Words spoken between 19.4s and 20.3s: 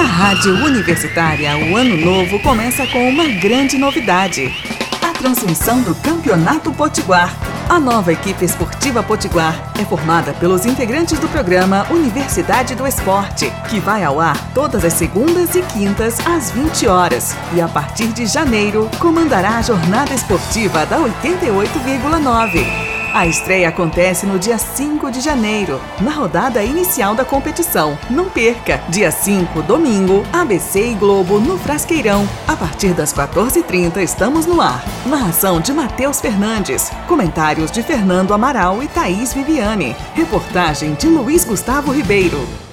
a jornada